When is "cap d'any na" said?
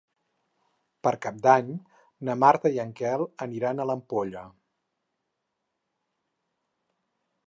1.25-2.37